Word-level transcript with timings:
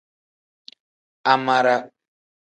Amara. 1.33 1.75